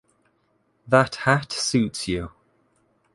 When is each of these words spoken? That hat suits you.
That 0.87 1.13
hat 1.13 1.51
suits 1.53 2.07
you. 2.07 2.31